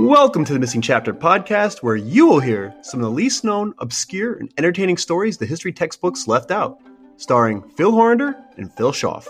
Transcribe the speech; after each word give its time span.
Welcome 0.00 0.46
to 0.46 0.54
the 0.54 0.58
Missing 0.58 0.80
Chapter 0.80 1.12
podcast, 1.12 1.82
where 1.82 1.94
you 1.94 2.26
will 2.26 2.40
hear 2.40 2.74
some 2.80 3.00
of 3.00 3.04
the 3.04 3.10
least 3.10 3.44
known, 3.44 3.74
obscure, 3.80 4.32
and 4.32 4.50
entertaining 4.56 4.96
stories 4.96 5.36
the 5.36 5.44
history 5.44 5.74
textbooks 5.74 6.26
left 6.26 6.50
out, 6.50 6.80
starring 7.18 7.68
Phil 7.76 7.92
Horander 7.92 8.34
and 8.56 8.72
Phil 8.72 8.92
Schaff. 8.92 9.28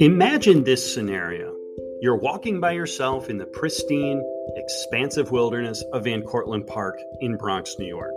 Imagine 0.00 0.62
this 0.62 0.94
scenario. 0.94 1.56
You're 2.00 2.14
walking 2.14 2.60
by 2.60 2.70
yourself 2.70 3.28
in 3.28 3.36
the 3.36 3.46
pristine, 3.46 4.22
expansive 4.54 5.32
wilderness 5.32 5.82
of 5.92 6.04
Van 6.04 6.22
Cortlandt 6.22 6.68
Park 6.68 7.00
in 7.18 7.36
Bronx, 7.36 7.74
New 7.80 7.88
York. 7.88 8.14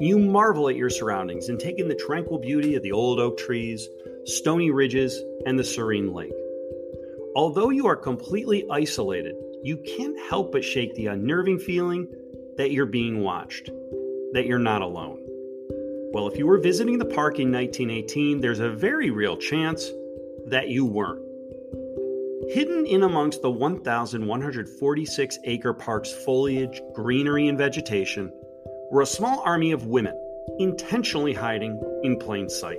You 0.00 0.18
marvel 0.18 0.68
at 0.68 0.74
your 0.74 0.90
surroundings 0.90 1.48
and 1.48 1.60
take 1.60 1.78
in 1.78 1.86
the 1.86 1.94
tranquil 1.94 2.38
beauty 2.38 2.74
of 2.74 2.82
the 2.82 2.90
old 2.90 3.20
oak 3.20 3.38
trees, 3.38 3.88
stony 4.24 4.72
ridges, 4.72 5.22
and 5.46 5.56
the 5.56 5.62
serene 5.62 6.12
lake. 6.12 6.32
Although 7.36 7.70
you 7.70 7.86
are 7.86 7.94
completely 7.94 8.66
isolated, 8.68 9.36
you 9.62 9.76
can't 9.76 10.18
help 10.28 10.50
but 10.50 10.64
shake 10.64 10.92
the 10.96 11.06
unnerving 11.06 11.60
feeling 11.60 12.08
that 12.56 12.72
you're 12.72 12.84
being 12.84 13.20
watched, 13.20 13.70
that 14.32 14.46
you're 14.46 14.58
not 14.58 14.82
alone. 14.82 15.22
Well, 16.12 16.26
if 16.26 16.36
you 16.36 16.48
were 16.48 16.58
visiting 16.58 16.98
the 16.98 17.04
park 17.04 17.38
in 17.38 17.52
1918, 17.52 18.40
there's 18.40 18.58
a 18.58 18.70
very 18.70 19.10
real 19.10 19.36
chance 19.36 19.88
that 20.46 20.68
you 20.68 20.84
weren't. 20.84 21.22
Hidden 22.48 22.86
in 22.86 23.02
amongst 23.02 23.42
the 23.42 23.50
1,146 23.50 25.38
acre 25.44 25.74
park's 25.74 26.12
foliage, 26.12 26.80
greenery, 26.94 27.48
and 27.48 27.58
vegetation 27.58 28.32
were 28.90 29.02
a 29.02 29.06
small 29.06 29.40
army 29.40 29.72
of 29.72 29.86
women 29.86 30.14
intentionally 30.58 31.34
hiding 31.34 31.80
in 32.04 32.16
plain 32.18 32.48
sight, 32.48 32.78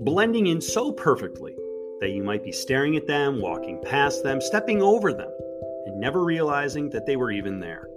blending 0.00 0.48
in 0.48 0.60
so 0.60 0.90
perfectly 0.90 1.54
that 2.00 2.10
you 2.10 2.24
might 2.24 2.42
be 2.42 2.52
staring 2.52 2.96
at 2.96 3.06
them, 3.06 3.40
walking 3.40 3.80
past 3.84 4.22
them, 4.22 4.40
stepping 4.40 4.82
over 4.82 5.12
them, 5.12 5.30
and 5.86 6.00
never 6.00 6.24
realizing 6.24 6.90
that 6.90 7.06
they 7.06 7.16
were 7.16 7.30
even 7.30 7.60
there. 7.60 7.88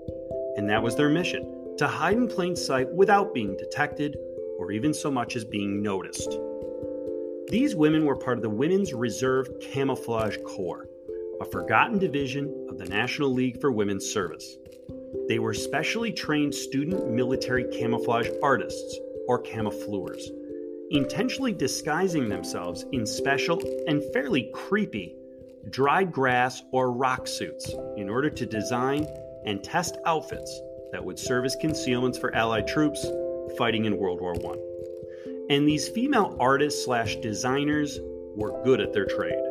And 0.56 0.70
that 0.70 0.84
was 0.84 0.96
their 0.96 1.10
mission 1.10 1.76
to 1.78 1.88
hide 1.88 2.18
in 2.18 2.28
plain 2.28 2.56
sight 2.56 2.92
without 2.94 3.34
being 3.34 3.58
detected 3.58 4.18
or 4.60 4.72
even 4.72 4.94
so 4.94 5.10
much 5.10 5.36
as 5.36 5.46
being 5.46 5.82
noticed. 5.82 6.38
These 7.50 7.76
women 7.76 8.06
were 8.06 8.16
part 8.16 8.38
of 8.38 8.44
the 8.44 8.50
Women's 8.50 8.94
Reserve 8.94 9.50
Camouflage 9.60 10.38
Corps, 10.46 10.88
a 11.42 11.46
forgotten 11.46 11.98
division 11.98 12.68
of 12.70 12.78
the 12.78 12.86
National 12.86 13.34
League 13.34 13.60
for 13.60 13.72
Women's 13.72 14.06
Service. 14.06 14.56
They 15.28 15.40
were 15.40 15.56
specially 15.56 16.12
trained 16.12 16.54
student 16.54 17.10
military 17.10 17.64
camouflage 17.76 18.30
artists, 18.44 19.00
or 19.28 19.42
camoufleurs, 19.42 20.30
intentionally 20.92 21.52
disguising 21.52 22.30
themselves 22.30 22.86
in 22.92 23.08
special 23.08 23.60
and 23.88 24.04
fairly 24.14 24.52
creepy 24.54 25.16
dried 25.72 26.12
grass 26.12 26.62
or 26.72 26.92
rock 26.92 27.28
suits 27.28 27.74
in 27.98 28.12
order 28.12 28.30
to 28.30 28.46
design 28.46 29.08
and 29.46 29.64
test 29.64 29.98
outfits 30.06 30.62
that 30.92 31.04
would 31.04 31.18
serve 31.18 31.46
as 31.46 31.56
concealments 31.56 32.20
for 32.20 32.34
Allied 32.36 32.68
troops 32.68 33.08
fighting 33.58 33.86
in 33.86 33.98
World 33.98 34.22
War 34.22 34.36
I. 34.36 34.69
And 35.50 35.68
these 35.68 35.90
female 35.90 36.38
artists 36.40 36.86
slash 36.86 37.16
designers 37.18 38.00
were 38.36 38.62
good 38.64 38.80
at 38.80 38.94
their 38.94 39.06
trade. 39.06 39.42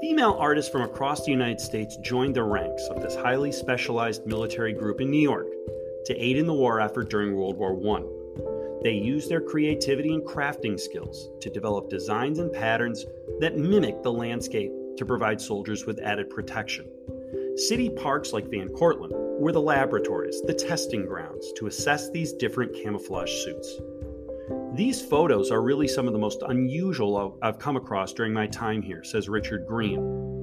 Female 0.00 0.36
artists 0.38 0.70
from 0.70 0.82
across 0.82 1.24
the 1.24 1.32
United 1.32 1.60
States 1.60 1.96
joined 1.96 2.36
the 2.36 2.42
ranks 2.42 2.86
of 2.90 3.02
this 3.02 3.16
highly 3.16 3.50
specialized 3.50 4.26
military 4.26 4.72
group 4.72 5.00
in 5.00 5.10
New 5.10 5.20
York 5.20 5.48
to 6.06 6.16
aid 6.16 6.36
in 6.36 6.46
the 6.46 6.54
war 6.54 6.80
effort 6.80 7.10
during 7.10 7.34
World 7.34 7.56
War 7.56 7.78
I. 7.96 8.02
They 8.82 8.92
used 8.92 9.28
their 9.28 9.40
creativity 9.40 10.14
and 10.14 10.22
crafting 10.22 10.78
skills 10.78 11.28
to 11.40 11.50
develop 11.50 11.90
designs 11.90 12.38
and 12.38 12.52
patterns 12.52 13.04
that 13.40 13.58
mimic 13.58 14.02
the 14.02 14.12
landscape 14.12 14.72
to 14.96 15.04
provide 15.04 15.40
soldiers 15.40 15.84
with 15.84 15.98
added 15.98 16.30
protection. 16.30 16.86
City 17.56 17.90
parks 17.90 18.32
like 18.32 18.50
Van 18.50 18.68
Cortlandt 18.68 19.40
were 19.40 19.52
the 19.52 19.60
laboratories, 19.60 20.40
the 20.42 20.54
testing 20.54 21.04
grounds 21.04 21.52
to 21.56 21.66
assess 21.66 22.10
these 22.10 22.32
different 22.32 22.72
camouflage 22.72 23.32
suits. 23.42 23.80
These 24.80 25.02
photos 25.02 25.50
are 25.50 25.60
really 25.60 25.86
some 25.86 26.06
of 26.06 26.14
the 26.14 26.18
most 26.18 26.40
unusual 26.40 27.38
I've 27.42 27.58
come 27.58 27.76
across 27.76 28.14
during 28.14 28.32
my 28.32 28.46
time 28.46 28.80
here, 28.80 29.04
says 29.04 29.28
Richard 29.28 29.66
Green, 29.66 29.98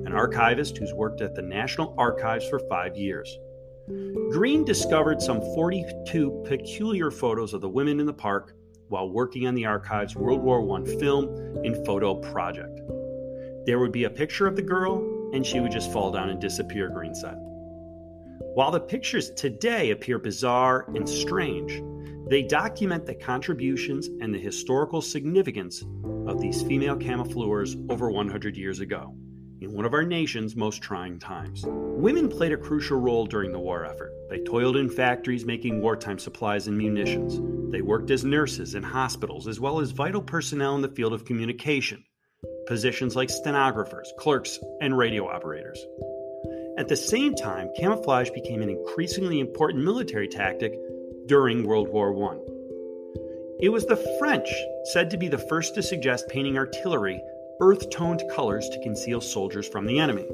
an 0.05 0.13
archivist 0.13 0.77
who's 0.77 0.93
worked 0.93 1.21
at 1.21 1.33
the 1.33 1.41
National 1.41 1.95
Archives 1.97 2.47
for 2.47 2.59
five 2.69 2.95
years. 2.95 3.35
Green 4.29 4.63
discovered 4.63 5.23
some 5.23 5.41
42 5.41 6.43
peculiar 6.47 7.09
photos 7.09 7.55
of 7.55 7.61
the 7.61 7.67
women 7.67 7.99
in 7.99 8.05
the 8.05 8.13
park 8.13 8.53
while 8.89 9.09
working 9.09 9.47
on 9.47 9.55
the 9.55 9.65
archive's 9.65 10.15
World 10.15 10.43
War 10.43 10.61
I 10.77 10.85
film 10.85 11.25
and 11.65 11.83
photo 11.83 12.13
project. 12.13 12.79
There 13.65 13.79
would 13.79 13.91
be 13.91 14.03
a 14.03 14.09
picture 14.11 14.45
of 14.45 14.55
the 14.55 14.61
girl, 14.61 15.31
and 15.33 15.43
she 15.43 15.61
would 15.61 15.71
just 15.71 15.91
fall 15.91 16.11
down 16.11 16.29
and 16.29 16.39
disappear, 16.39 16.89
Green 16.89 17.15
said. 17.15 17.37
While 18.53 18.69
the 18.69 18.81
pictures 18.81 19.31
today 19.31 19.89
appear 19.89 20.19
bizarre 20.19 20.85
and 20.93 21.09
strange, 21.09 21.81
they 22.29 22.43
document 22.43 23.05
the 23.05 23.15
contributions 23.15 24.07
and 24.07 24.33
the 24.33 24.39
historical 24.39 25.01
significance 25.01 25.83
of 26.27 26.41
these 26.41 26.61
female 26.61 26.97
camoufleurs 26.97 27.77
over 27.89 28.11
100 28.11 28.57
years 28.57 28.81
ago, 28.81 29.15
in 29.61 29.71
one 29.71 29.85
of 29.85 29.93
our 29.93 30.03
nation's 30.03 30.55
most 30.55 30.81
trying 30.81 31.19
times. 31.19 31.63
Women 31.65 32.27
played 32.27 32.51
a 32.51 32.57
crucial 32.57 32.99
role 32.99 33.25
during 33.25 33.53
the 33.53 33.59
war 33.59 33.85
effort. 33.85 34.11
They 34.29 34.39
toiled 34.39 34.75
in 34.75 34.89
factories 34.89 35.45
making 35.45 35.81
wartime 35.81 36.19
supplies 36.19 36.67
and 36.67 36.77
munitions. 36.77 37.39
They 37.71 37.81
worked 37.81 38.11
as 38.11 38.25
nurses 38.25 38.75
in 38.75 38.83
hospitals, 38.83 39.47
as 39.47 39.61
well 39.61 39.79
as 39.79 39.91
vital 39.91 40.21
personnel 40.21 40.75
in 40.75 40.81
the 40.81 40.89
field 40.89 41.13
of 41.13 41.23
communication, 41.23 42.03
positions 42.67 43.15
like 43.15 43.29
stenographers, 43.29 44.11
clerks, 44.19 44.59
and 44.81 44.97
radio 44.97 45.29
operators. 45.29 45.79
At 46.77 46.89
the 46.89 46.97
same 46.97 47.35
time, 47.35 47.69
camouflage 47.79 48.29
became 48.31 48.61
an 48.61 48.69
increasingly 48.69 49.39
important 49.39 49.85
military 49.85 50.27
tactic 50.27 50.73
during 51.27 51.67
World 51.67 51.89
War 51.89 52.11
I. 52.31 52.37
It 53.59 53.69
was 53.69 53.85
the 53.85 54.17
French 54.19 54.49
said 54.85 55.09
to 55.11 55.17
be 55.17 55.27
the 55.27 55.37
first 55.37 55.75
to 55.75 55.83
suggest 55.83 56.29
painting 56.29 56.57
artillery 56.57 57.21
earth 57.59 57.89
toned 57.89 58.23
colors 58.33 58.69
to 58.69 58.81
conceal 58.81 59.19
soldiers 59.19 59.67
from 59.67 59.85
the 59.85 59.99
enemy. 59.99 60.25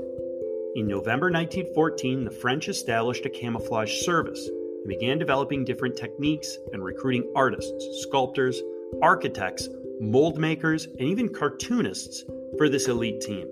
In 0.76 0.88
November 0.88 1.32
1914, 1.32 2.26
the 2.26 2.32
French 2.32 2.68
established 2.68 3.26
a 3.26 3.30
camouflage 3.30 4.02
service 4.02 4.46
and 4.48 4.88
began 4.88 5.18
developing 5.18 5.64
different 5.64 5.96
techniques 5.96 6.58
and 6.74 6.84
recruiting 6.84 7.32
artists, 7.36 8.02
sculptors, 8.02 8.62
architects, 9.02 9.70
mold 10.02 10.38
makers, 10.38 10.86
and 10.86 11.08
even 11.08 11.30
cartoonists 11.30 12.26
for 12.58 12.68
this 12.70 12.88
elite 12.88 13.22
team. 13.22 13.48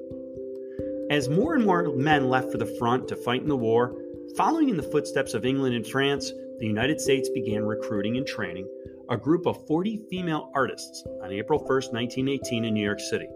As 1.09 1.29
more 1.29 1.55
and 1.55 1.65
more 1.65 1.95
men 1.95 2.29
left 2.29 2.51
for 2.51 2.57
the 2.57 2.75
front 2.77 3.07
to 3.07 3.15
fight 3.15 3.41
in 3.41 3.49
the 3.49 3.55
war, 3.55 3.95
following 4.35 4.69
in 4.69 4.77
the 4.77 4.83
footsteps 4.83 5.33
of 5.33 5.45
England 5.45 5.75
and 5.75 5.87
France, 5.87 6.33
the 6.61 6.67
United 6.67 7.01
States 7.01 7.27
began 7.29 7.65
recruiting 7.65 8.17
and 8.17 8.27
training 8.27 8.67
a 9.09 9.17
group 9.17 9.47
of 9.47 9.65
40 9.65 10.05
female 10.11 10.51
artists 10.53 11.03
on 11.23 11.31
April 11.31 11.57
1, 11.57 11.67
1918, 11.67 12.65
in 12.65 12.73
New 12.75 12.85
York 12.85 12.99
City, 12.99 13.27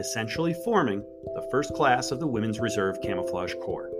essentially 0.00 0.52
forming 0.64 1.00
the 1.36 1.48
first 1.52 1.72
class 1.72 2.10
of 2.10 2.18
the 2.18 2.26
Women's 2.26 2.58
Reserve 2.58 3.00
Camouflage 3.00 3.54
Corps. 3.62 3.92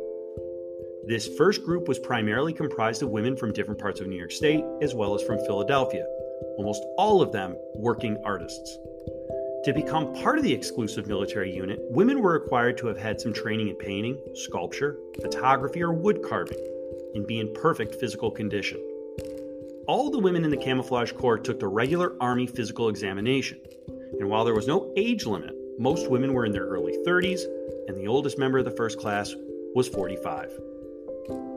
This 1.06 1.28
first 1.38 1.64
group 1.64 1.86
was 1.86 2.00
primarily 2.00 2.52
comprised 2.52 3.04
of 3.04 3.10
women 3.10 3.36
from 3.36 3.52
different 3.52 3.78
parts 3.78 4.00
of 4.00 4.08
New 4.08 4.18
York 4.18 4.32
State, 4.32 4.64
as 4.82 4.92
well 4.92 5.14
as 5.14 5.22
from 5.22 5.38
Philadelphia, 5.46 6.04
almost 6.58 6.84
all 6.98 7.22
of 7.22 7.30
them 7.30 7.56
working 7.76 8.18
artists. 8.24 8.76
To 9.66 9.72
become 9.72 10.12
part 10.14 10.36
of 10.36 10.42
the 10.42 10.52
exclusive 10.52 11.06
military 11.06 11.54
unit, 11.54 11.78
women 11.90 12.20
were 12.20 12.32
required 12.32 12.76
to 12.78 12.88
have 12.88 12.98
had 12.98 13.20
some 13.20 13.32
training 13.32 13.68
in 13.68 13.76
painting, 13.76 14.18
sculpture, 14.34 14.98
photography, 15.22 15.80
or 15.80 15.92
wood 15.92 16.22
carving 16.28 16.58
and 17.14 17.26
be 17.26 17.40
in 17.40 17.52
perfect 17.54 17.94
physical 17.94 18.30
condition. 18.30 18.80
All 19.86 20.10
the 20.10 20.18
women 20.18 20.44
in 20.44 20.50
the 20.50 20.56
Camouflage 20.56 21.12
Corps 21.12 21.38
took 21.38 21.60
the 21.60 21.68
regular 21.68 22.16
Army 22.20 22.46
physical 22.46 22.88
examination, 22.88 23.60
and 24.18 24.28
while 24.28 24.44
there 24.44 24.54
was 24.54 24.66
no 24.66 24.92
age 24.96 25.26
limit, 25.26 25.54
most 25.78 26.10
women 26.10 26.32
were 26.32 26.46
in 26.46 26.52
their 26.52 26.66
early 26.66 26.96
30s, 27.06 27.42
and 27.88 27.96
the 27.96 28.08
oldest 28.08 28.38
member 28.38 28.58
of 28.58 28.64
the 28.64 28.70
first 28.70 28.98
class 28.98 29.34
was 29.74 29.88
45. 29.88 30.50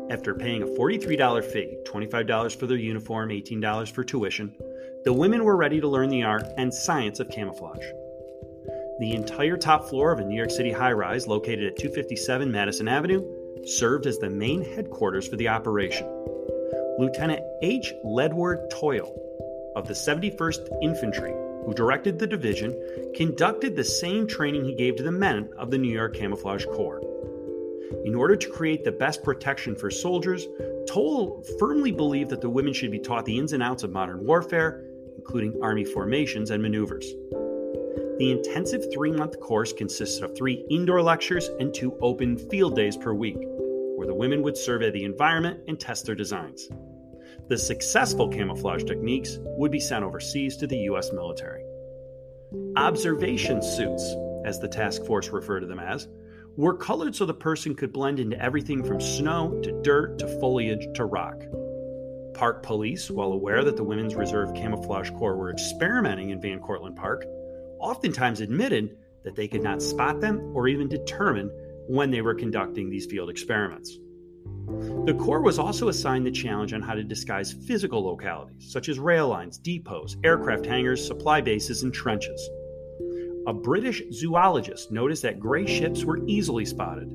After 0.09 0.33
paying 0.33 0.63
a 0.63 0.67
$43 0.67 1.43
fee, 1.43 1.77
$25 1.85 2.55
for 2.55 2.67
their 2.67 2.77
uniform, 2.77 3.29
$18 3.29 3.91
for 3.91 4.03
tuition, 4.03 4.53
the 5.03 5.13
women 5.13 5.43
were 5.43 5.55
ready 5.55 5.79
to 5.79 5.87
learn 5.87 6.09
the 6.09 6.23
art 6.23 6.43
and 6.57 6.73
science 6.73 7.19
of 7.19 7.29
camouflage. 7.29 7.85
The 8.99 9.13
entire 9.13 9.57
top 9.57 9.87
floor 9.87 10.11
of 10.11 10.19
a 10.19 10.25
New 10.25 10.35
York 10.35 10.49
City 10.49 10.71
high 10.71 10.91
rise 10.91 11.27
located 11.27 11.65
at 11.65 11.77
257 11.77 12.51
Madison 12.51 12.87
Avenue 12.87 13.23
served 13.65 14.05
as 14.05 14.17
the 14.19 14.29
main 14.29 14.63
headquarters 14.63 15.27
for 15.27 15.35
the 15.35 15.47
operation. 15.47 16.07
Lieutenant 16.99 17.41
H. 17.61 17.93
Ledyard 18.03 18.69
Toyle 18.71 19.15
of 19.75 19.87
the 19.87 19.93
71st 19.93 20.67
Infantry, 20.81 21.31
who 21.65 21.73
directed 21.73 22.17
the 22.17 22.27
division, 22.27 22.75
conducted 23.15 23.75
the 23.75 23.83
same 23.83 24.27
training 24.27 24.65
he 24.65 24.73
gave 24.73 24.95
to 24.95 25.03
the 25.03 25.11
men 25.11 25.49
of 25.57 25.69
the 25.71 25.77
New 25.77 25.91
York 25.91 26.15
Camouflage 26.15 26.65
Corps. 26.65 27.01
In 28.03 28.15
order 28.15 28.35
to 28.35 28.49
create 28.49 28.83
the 28.83 28.91
best 28.91 29.23
protection 29.23 29.75
for 29.75 29.91
soldiers, 29.91 30.47
Toyle 30.87 31.43
firmly 31.59 31.91
believed 31.91 32.31
that 32.31 32.41
the 32.41 32.49
women 32.49 32.73
should 32.73 32.91
be 32.91 32.99
taught 32.99 33.25
the 33.25 33.37
ins 33.37 33.53
and 33.53 33.61
outs 33.61 33.83
of 33.83 33.91
modern 33.91 34.25
warfare, 34.25 34.83
including 35.17 35.61
army 35.61 35.85
formations 35.85 36.51
and 36.51 36.63
maneuvers. 36.63 37.13
The 38.19 38.31
intensive 38.31 38.91
three 38.91 39.11
month 39.11 39.39
course 39.39 39.71
consisted 39.71 40.23
of 40.23 40.35
three 40.35 40.65
indoor 40.71 41.03
lectures 41.03 41.49
and 41.59 41.71
two 41.71 41.95
open 42.01 42.35
field 42.49 42.75
days 42.75 42.97
per 42.97 43.13
week, 43.13 43.37
where 43.37 44.07
the 44.07 44.15
women 44.15 44.41
would 44.41 44.57
survey 44.57 44.89
the 44.89 45.03
environment 45.03 45.59
and 45.67 45.79
test 45.79 46.07
their 46.07 46.15
designs. 46.15 46.67
The 47.47 47.57
successful 47.59 48.27
camouflage 48.27 48.85
techniques 48.85 49.37
would 49.41 49.71
be 49.71 49.79
sent 49.79 50.03
overseas 50.03 50.57
to 50.57 50.65
the 50.65 50.77
U.S. 50.89 51.11
military. 51.13 51.63
Observation 52.75 53.61
suits, 53.61 54.15
as 54.45 54.59
the 54.59 54.67
task 54.67 55.05
force 55.05 55.29
referred 55.29 55.59
to 55.59 55.67
them 55.67 55.79
as, 55.79 56.07
were 56.55 56.75
colored 56.75 57.15
so 57.15 57.23
the 57.23 57.35
person 57.35 57.75
could 57.75 57.93
blend 57.93 58.19
into 58.19 58.41
everything 58.41 58.83
from 58.83 58.99
snow 58.99 59.59
to 59.61 59.79
dirt 59.83 60.17
to 60.17 60.27
foliage 60.39 60.87
to 60.95 61.05
rock. 61.05 61.43
Park 62.33 62.63
police, 62.63 63.11
while 63.11 63.31
aware 63.31 63.63
that 63.63 63.77
the 63.77 63.83
Women's 63.83 64.15
Reserve 64.15 64.55
Camouflage 64.55 65.11
Corps 65.11 65.37
were 65.37 65.51
experimenting 65.51 66.31
in 66.31 66.41
Van 66.41 66.59
Cortlandt 66.59 66.95
Park, 66.95 67.25
oftentimes 67.79 68.41
admitted 68.41 68.97
that 69.23 69.35
they 69.35 69.47
could 69.47 69.63
not 69.63 69.81
spot 69.81 70.21
them 70.21 70.51
or 70.55 70.67
even 70.67 70.87
determine 70.87 71.49
when 71.87 72.11
they 72.11 72.21
were 72.21 72.35
conducting 72.35 72.89
these 72.89 73.05
field 73.05 73.29
experiments. 73.29 73.97
The 75.05 75.17
Corps 75.19 75.41
was 75.41 75.59
also 75.59 75.87
assigned 75.87 76.25
the 76.25 76.31
challenge 76.31 76.73
on 76.73 76.81
how 76.81 76.93
to 76.93 77.03
disguise 77.03 77.53
physical 77.53 78.03
localities, 78.03 78.71
such 78.71 78.89
as 78.89 78.99
rail 78.99 79.27
lines, 79.29 79.57
depots, 79.57 80.17
aircraft 80.23 80.65
hangars, 80.65 81.05
supply 81.05 81.41
bases, 81.41 81.83
and 81.83 81.93
trenches 81.93 82.49
a 83.47 83.53
British 83.53 84.03
zoologist 84.11 84.91
noticed 84.91 85.21
that 85.21 85.39
gray 85.39 85.65
ships 85.65 86.03
were 86.03 86.19
easily 86.27 86.65
spotted 86.65 87.07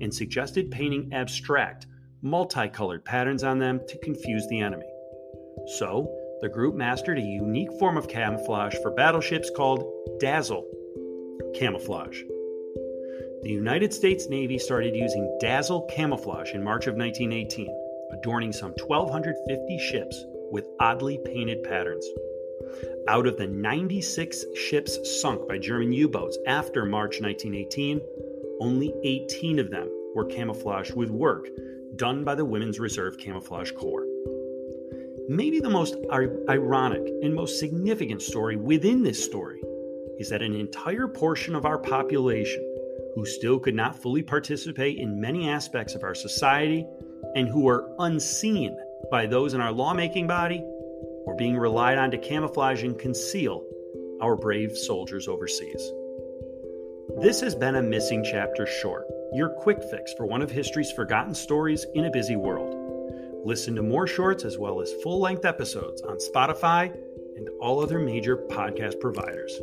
and 0.00 0.12
suggested 0.12 0.72
painting 0.72 1.08
abstract, 1.12 1.86
multicolored 2.20 3.04
patterns 3.04 3.44
on 3.44 3.60
them 3.60 3.80
to 3.86 3.96
confuse 3.98 4.44
the 4.48 4.58
enemy. 4.58 4.86
So, 5.78 6.12
the 6.40 6.48
group 6.48 6.74
mastered 6.74 7.18
a 7.18 7.22
unique 7.22 7.72
form 7.78 7.96
of 7.96 8.08
camouflage 8.08 8.74
for 8.76 8.90
battleships 8.90 9.50
called 9.50 9.84
dazzle 10.20 10.66
camouflage. 11.54 12.22
The 13.42 13.50
United 13.50 13.92
States 13.92 14.28
Navy 14.28 14.58
started 14.58 14.96
using 14.96 15.38
dazzle 15.40 15.82
camouflage 15.90 16.54
in 16.54 16.62
March 16.62 16.86
of 16.86 16.96
1918, 16.96 17.68
adorning 18.12 18.52
some 18.52 18.72
1,250 18.86 19.78
ships 19.78 20.24
with 20.50 20.66
oddly 20.80 21.18
painted 21.24 21.62
patterns. 21.62 22.06
Out 23.08 23.26
of 23.26 23.36
the 23.36 23.46
96 23.46 24.44
ships 24.54 25.20
sunk 25.20 25.48
by 25.48 25.58
German 25.58 25.92
U 25.92 26.08
boats 26.08 26.36
after 26.46 26.84
March 26.84 27.20
1918, 27.20 28.00
only 28.60 28.92
18 29.04 29.58
of 29.58 29.70
them 29.70 29.88
were 30.14 30.24
camouflaged 30.24 30.94
with 30.94 31.10
work 31.10 31.48
done 31.96 32.24
by 32.24 32.34
the 32.34 32.44
Women's 32.44 32.80
Reserve 32.80 33.18
Camouflage 33.18 33.72
Corps. 33.72 34.07
Maybe 35.30 35.60
the 35.60 35.68
most 35.68 35.94
ironic 36.10 37.06
and 37.22 37.34
most 37.34 37.58
significant 37.58 38.22
story 38.22 38.56
within 38.56 39.02
this 39.02 39.22
story 39.22 39.60
is 40.18 40.30
that 40.30 40.40
an 40.40 40.54
entire 40.54 41.06
portion 41.06 41.54
of 41.54 41.66
our 41.66 41.76
population 41.76 42.64
who 43.14 43.26
still 43.26 43.58
could 43.58 43.74
not 43.74 43.94
fully 43.94 44.22
participate 44.22 44.96
in 44.96 45.20
many 45.20 45.50
aspects 45.50 45.94
of 45.94 46.02
our 46.02 46.14
society 46.14 46.86
and 47.34 47.46
who 47.46 47.68
are 47.68 47.90
unseen 47.98 48.74
by 49.10 49.26
those 49.26 49.52
in 49.52 49.60
our 49.60 49.70
lawmaking 49.70 50.26
body 50.26 50.62
or 51.26 51.36
being 51.36 51.58
relied 51.58 51.98
on 51.98 52.10
to 52.12 52.16
camouflage 52.16 52.82
and 52.82 52.98
conceal 52.98 53.62
our 54.22 54.34
brave 54.34 54.78
soldiers 54.78 55.28
overseas. 55.28 55.92
This 57.20 57.42
has 57.42 57.54
been 57.54 57.74
a 57.74 57.82
Missing 57.82 58.24
Chapter 58.30 58.66
Short, 58.66 59.04
your 59.34 59.50
quick 59.50 59.82
fix 59.90 60.14
for 60.14 60.24
one 60.24 60.40
of 60.40 60.50
history's 60.50 60.90
forgotten 60.90 61.34
stories 61.34 61.84
in 61.94 62.06
a 62.06 62.10
busy 62.10 62.36
world. 62.36 62.77
Listen 63.48 63.74
to 63.76 63.82
more 63.82 64.06
shorts 64.06 64.44
as 64.44 64.58
well 64.58 64.82
as 64.82 64.92
full 65.02 65.20
length 65.20 65.46
episodes 65.46 66.02
on 66.02 66.18
Spotify 66.18 66.94
and 67.34 67.48
all 67.62 67.80
other 67.80 67.98
major 67.98 68.36
podcast 68.36 69.00
providers. 69.00 69.58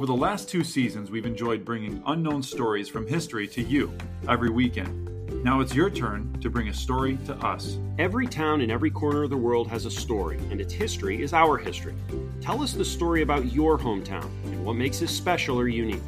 Over 0.00 0.06
the 0.06 0.14
last 0.14 0.48
two 0.48 0.64
seasons, 0.64 1.10
we've 1.10 1.26
enjoyed 1.26 1.62
bringing 1.62 2.02
unknown 2.06 2.42
stories 2.42 2.88
from 2.88 3.06
history 3.06 3.46
to 3.48 3.62
you 3.62 3.92
every 4.26 4.48
weekend. 4.48 5.44
Now 5.44 5.60
it's 5.60 5.74
your 5.74 5.90
turn 5.90 6.40
to 6.40 6.48
bring 6.48 6.68
a 6.68 6.72
story 6.72 7.18
to 7.26 7.34
us. 7.44 7.76
Every 7.98 8.26
town 8.26 8.62
in 8.62 8.70
every 8.70 8.90
corner 8.90 9.24
of 9.24 9.28
the 9.28 9.36
world 9.36 9.68
has 9.68 9.84
a 9.84 9.90
story, 9.90 10.38
and 10.50 10.58
its 10.58 10.72
history 10.72 11.20
is 11.20 11.34
our 11.34 11.58
history. 11.58 11.94
Tell 12.40 12.62
us 12.62 12.72
the 12.72 12.82
story 12.82 13.20
about 13.20 13.52
your 13.52 13.76
hometown 13.78 14.24
and 14.44 14.64
what 14.64 14.76
makes 14.76 15.02
it 15.02 15.08
special 15.08 15.60
or 15.60 15.68
unique. 15.68 16.00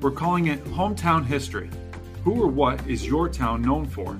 We're 0.00 0.10
calling 0.10 0.48
it 0.48 0.64
Hometown 0.64 1.24
History. 1.24 1.70
Who 2.24 2.42
or 2.42 2.48
what 2.48 2.84
is 2.88 3.06
your 3.06 3.28
town 3.28 3.62
known 3.62 3.86
for? 3.86 4.18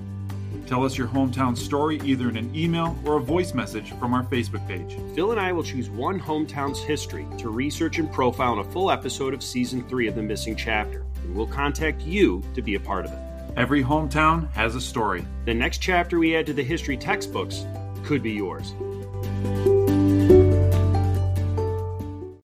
Tell 0.67 0.83
us 0.83 0.97
your 0.97 1.07
hometown 1.07 1.57
story 1.57 1.97
either 2.03 2.27
in 2.27 2.35
an 2.35 2.53
email 2.53 2.97
or 3.05 3.15
a 3.15 3.21
voice 3.21 3.53
message 3.53 3.93
from 3.93 4.13
our 4.13 4.23
Facebook 4.23 4.67
page. 4.67 4.97
Phil 5.15 5.31
and 5.31 5.39
I 5.39 5.53
will 5.53 5.63
choose 5.63 5.89
one 5.89 6.19
hometown's 6.19 6.83
history 6.83 7.25
to 7.37 7.49
research 7.49 7.99
and 7.99 8.11
profile 8.11 8.51
in 8.51 8.59
a 8.59 8.63
full 8.65 8.91
episode 8.91 9.33
of 9.33 9.41
season 9.41 9.87
three 9.87 10.07
of 10.07 10.15
The 10.15 10.21
Missing 10.21 10.57
Chapter, 10.57 11.05
and 11.23 11.33
we'll 11.33 11.47
contact 11.47 12.01
you 12.01 12.43
to 12.53 12.61
be 12.61 12.75
a 12.75 12.79
part 12.81 13.05
of 13.05 13.13
it. 13.13 13.19
Every 13.55 13.81
hometown 13.81 14.51
has 14.51 14.75
a 14.75 14.81
story. 14.81 15.25
The 15.45 15.53
next 15.53 15.77
chapter 15.77 16.19
we 16.19 16.35
add 16.35 16.45
to 16.47 16.53
the 16.53 16.63
history 16.63 16.97
textbooks 16.97 17.65
could 18.03 18.21
be 18.21 18.33
yours. 18.33 18.73